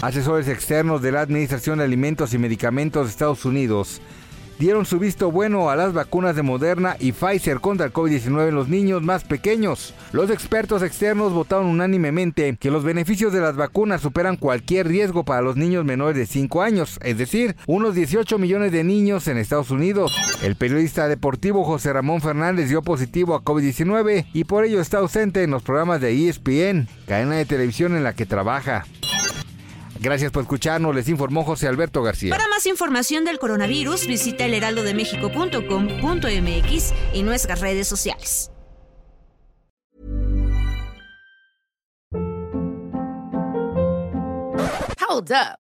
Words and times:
Asesores 0.00 0.48
externos 0.48 1.02
de 1.02 1.12
la 1.12 1.20
Administración 1.20 1.76
de 1.76 1.84
Alimentos 1.84 2.32
y 2.32 2.38
Medicamentos 2.38 3.04
de 3.04 3.10
Estados 3.10 3.44
Unidos 3.44 4.00
dieron 4.58 4.86
su 4.86 4.98
visto 4.98 5.30
bueno 5.30 5.70
a 5.70 5.76
las 5.76 5.92
vacunas 5.92 6.36
de 6.36 6.42
Moderna 6.42 6.96
y 6.98 7.12
Pfizer 7.12 7.60
contra 7.60 7.86
el 7.86 7.92
COVID-19 7.92 8.48
en 8.48 8.54
los 8.54 8.68
niños 8.68 9.02
más 9.02 9.24
pequeños. 9.24 9.94
Los 10.12 10.30
expertos 10.30 10.82
externos 10.82 11.32
votaron 11.32 11.66
unánimemente 11.66 12.56
que 12.58 12.70
los 12.70 12.84
beneficios 12.84 13.32
de 13.32 13.40
las 13.40 13.56
vacunas 13.56 14.00
superan 14.00 14.36
cualquier 14.36 14.88
riesgo 14.88 15.24
para 15.24 15.42
los 15.42 15.56
niños 15.56 15.84
menores 15.84 16.16
de 16.16 16.26
5 16.26 16.62
años, 16.62 16.98
es 17.02 17.18
decir, 17.18 17.56
unos 17.66 17.94
18 17.94 18.38
millones 18.38 18.72
de 18.72 18.84
niños 18.84 19.28
en 19.28 19.38
Estados 19.38 19.70
Unidos. 19.70 20.12
El 20.42 20.56
periodista 20.56 21.08
deportivo 21.08 21.64
José 21.64 21.92
Ramón 21.92 22.20
Fernández 22.20 22.68
dio 22.68 22.82
positivo 22.82 23.34
a 23.34 23.42
COVID-19 23.42 24.26
y 24.32 24.44
por 24.44 24.64
ello 24.64 24.80
está 24.80 24.98
ausente 24.98 25.42
en 25.42 25.50
los 25.50 25.62
programas 25.62 26.00
de 26.00 26.28
ESPN, 26.28 26.88
cadena 27.06 27.36
de 27.36 27.46
televisión 27.46 27.96
en 27.96 28.04
la 28.04 28.14
que 28.14 28.26
trabaja. 28.26 28.84
Gracias 30.00 30.32
por 30.32 30.42
escucharnos, 30.42 30.94
les 30.94 31.08
informó 31.08 31.44
José 31.44 31.66
Alberto 31.68 32.02
García. 32.02 32.30
Para 32.30 32.46
más 32.48 32.66
información 32.66 33.24
del 33.24 33.38
coronavirus, 33.38 34.06
visita 34.06 34.44
elheraldodemexico.com.mx 34.44 36.94
y 37.14 37.22
nuestras 37.22 37.60
redes 37.60 37.88
sociales. 37.88 38.50
Hold 45.08 45.32
up. 45.32 45.67